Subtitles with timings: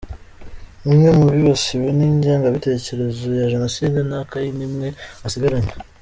[0.87, 4.87] Umwe mu bibasiwe n’ingengabitekerezo ya Jenoside nta kayi n’imwe
[5.27, 5.73] asigaranye.